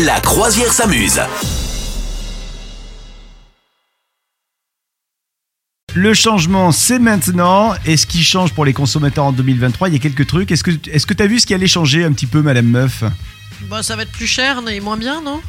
[0.00, 1.20] La croisière s'amuse.
[5.94, 7.74] Le changement, c'est maintenant.
[7.84, 10.50] Et ce qui change pour les consommateurs en 2023, il y a quelques trucs.
[10.50, 12.66] Est-ce que est-ce que tu as vu ce qui allait changer un petit peu, Madame
[12.66, 13.04] Meuf?
[13.68, 15.40] Bah, ça va être plus cher et moins bien, non?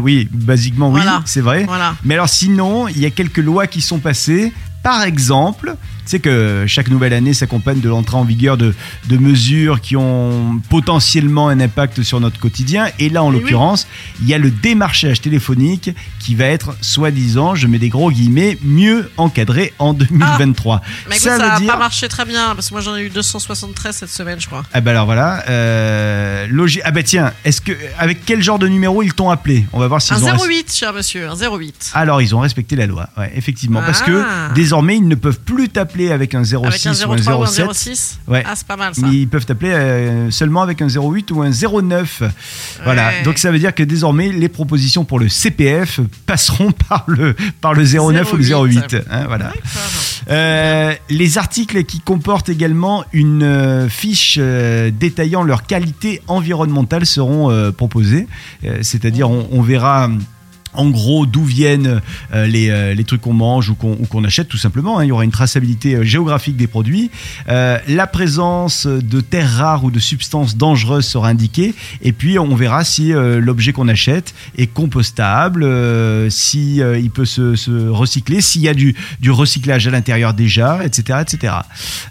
[0.00, 1.22] Oui, basiquement, oui, Voilà.
[1.26, 1.64] c'est vrai.
[1.64, 1.94] Voilà.
[2.04, 4.52] Mais alors, sinon, il y a quelques lois qui sont passées.
[4.82, 8.74] Par exemple, tu sais que chaque nouvelle année s'accompagne de l'entrée en vigueur de,
[9.08, 12.88] de mesures qui ont potentiellement un impact sur notre quotidien.
[12.98, 13.40] Et là, en Eh oui.
[13.42, 13.86] l'occurrence,
[14.20, 18.58] il y a le démarchage téléphonique qui va être, soi-disant, je mets des gros guillemets,
[18.64, 20.80] mieux encadré en 2023.
[21.08, 22.96] Mais écoute, Ça ça, veut a dire- pas marché très bien parce que moi j'en
[22.96, 24.64] ai eu 273 cette semaine, je crois.
[24.72, 26.46] Ah bah alors voilà, euh,
[26.84, 29.66] Ah bah tiens, est-ce que avec quel genre de numéro ils t'ont appelé?
[29.72, 31.92] On va voir s'ils Un ont res- 08, cher monsieur, un 08.
[31.94, 34.06] Alors ils ont respecté la loi, ouais, effectivement, parce Ah.
[34.06, 37.36] que désormais ils ne peuvent plus t'appeler avec un 06 Avec un ou un 03
[37.36, 37.72] ou un 07.
[37.74, 38.42] 06 Ouais.
[38.46, 39.06] Ah, c'est pas mal ça.
[39.08, 42.22] Ils peuvent t'appeler euh, seulement avec un 08 ou un 09.
[42.82, 43.10] Voilà.
[43.22, 47.74] Donc ça veut dire que désormais les propositions pour le CPF passeront par le par
[47.74, 48.96] le 09 ou le 08.
[49.10, 49.52] hein, voilà.
[50.30, 58.26] Euh, les articles qui comportent également une euh, fiche détaillant leur qualité environnementale seront proposés.
[58.80, 60.08] C'est-à-dire, on, on verra.
[60.74, 62.00] En gros, d'où viennent
[62.32, 64.98] euh, les, euh, les trucs qu'on mange ou qu'on achète, tout simplement.
[64.98, 65.04] hein.
[65.04, 67.10] Il y aura une traçabilité euh, géographique des produits.
[67.48, 71.74] Euh, la présence de terres rares ou de substances dangereuses sera indiquée.
[72.00, 77.24] Et puis, on verra si euh, l'objet qu'on achète est compostable, euh, si il peut
[77.26, 81.54] se, se recycler, s'il y a du, du recyclage à l'intérieur déjà, etc., etc.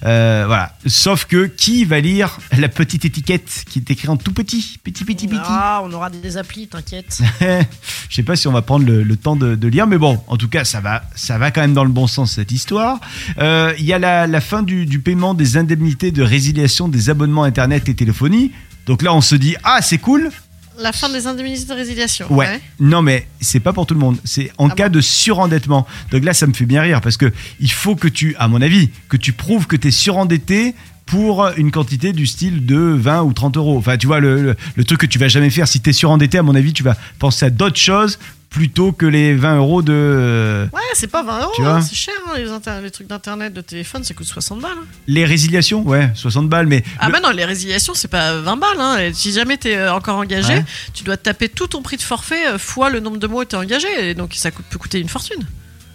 [0.02, 0.75] Voilà.
[0.86, 5.03] Sauf que qui va lire la petite étiquette qui est écrite en tout petit, petit,
[5.06, 5.40] petit, petit?
[5.44, 7.22] Ah, on aura des applis, t'inquiète.
[8.12, 10.22] Je sais pas si on va prendre le, le temps de, de lire, mais bon,
[10.28, 13.00] en tout cas, ça va, ça va quand même dans le bon sens cette histoire.
[13.38, 17.09] Euh, Il y a la, la fin du, du paiement des indemnités de résiliation des
[17.09, 18.52] abonnements internet et téléphonie.
[18.86, 20.30] Donc là, on se dit ah c'est cool.
[20.78, 22.26] La fin des indemnités de résiliation.
[22.34, 22.59] Ouais.
[22.81, 24.18] Non, mais c'est pas pour tout le monde.
[24.25, 25.88] C'est en Ah cas bon de surendettement.
[26.12, 27.31] Donc là, ça me fait bien rire parce que
[27.62, 30.75] il faut que tu, à mon avis, que tu prouves que tu es surendetté
[31.12, 33.78] pour une quantité du style de 20 ou 30 euros.
[33.78, 35.68] Enfin, tu vois, le, le, le truc que tu vas jamais faire.
[35.68, 38.18] Si tu es surendetté, à mon avis, tu vas penser à d'autres choses
[38.50, 39.94] plutôt que les 20 euros de.
[39.94, 43.54] euh, Ouais, c'est pas 20 euros, hein, c'est cher, hein, les, inter- les trucs d'internet,
[43.54, 44.72] de téléphone, ça coûte 60 balles.
[44.78, 44.86] hein.
[45.08, 46.84] Les résiliations, ouais, 60 balles, mais.
[47.00, 48.80] Ah le- bah non, les résiliations, c'est pas 20 balles.
[48.80, 48.98] Hein.
[49.14, 50.66] Si jamais t'es euh, encore engagé, Ouais.
[50.94, 53.46] tu dois taper tout ton prix de forfait euh, fois le nombre de mois où
[53.46, 53.88] t'es engagé.
[54.10, 55.46] Et donc ça coûte- peut coûter une fortune.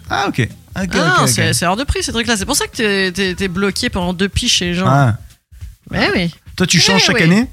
[0.09, 0.39] Ah, ok.
[0.41, 1.53] Ok, Ah, ok, non, ok.
[1.53, 2.37] c'est hors de prix ces trucs-là.
[2.37, 4.87] C'est pour ça que t'es- bloqué pendant deux piches chez les gens.
[4.87, 5.17] Ah.
[5.89, 6.33] Mais oui.
[6.55, 7.23] Toi, tu Eh changes chaque oui.
[7.23, 7.47] année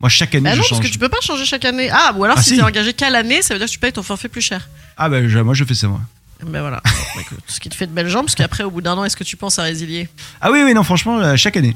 [0.00, 0.78] Moi, chaque année, Bah je non, change.
[0.78, 1.88] parce que tu peux pas changer chaque année.
[1.90, 2.56] Ah, ou alors Ah, si, si.
[2.56, 4.68] t'es engagé qu'à l'année, ça veut dire que tu payes ton forfait plus cher.
[4.98, 6.00] Ah, bah, moi, je fais ça, moi.
[6.44, 6.82] Ben voilà.
[6.84, 8.92] Bon, bah, écoute, ce qui te fait de belles jambes, parce qu'après, au bout d'un
[8.98, 10.08] an, est-ce que tu penses à résilier?
[10.42, 11.74] Ah oui, oui, non, franchement, euh, chaque année.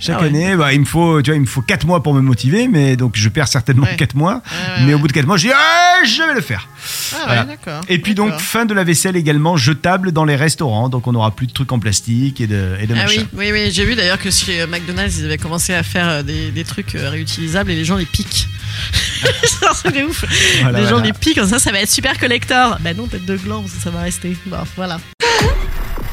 [0.00, 0.26] Chaque Ah ouais.
[0.28, 2.68] année, bah, il me faut, tu vois, il me faut 4 mois pour me motiver,
[2.68, 3.96] mais donc je perds certainement Ouais.
[3.96, 4.34] 4 mois.
[4.34, 4.40] Ouais,
[4.80, 6.68] ouais, mais au bout de 4 mois, je dis, ah, je vais le faire.
[7.12, 7.40] Ah Voilà.
[7.42, 7.80] ouais, d'accord.
[7.88, 10.88] Et puis donc, fin de la vaisselle également jetable dans les restaurants.
[10.88, 13.22] Donc, on n'aura plus de trucs en plastique et de, et de Ah machin.
[13.34, 16.22] oui, oui, oui, j'ai vu d'ailleurs que chez McDonald's, ils avaient commencé à faire euh,
[16.22, 18.46] des, des trucs euh, réutilisables et les gens les piquent.
[19.42, 20.24] C'est un truc de ouf.
[20.62, 22.78] Voilà, les gens les piquent, ça, ça va être super collector.
[22.80, 24.36] Bah non, tête de gland, ça, ça va rester.
[24.46, 25.00] Bon, voilà.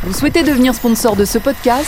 [0.03, 1.87] Vous souhaitez devenir sponsor de ce podcast?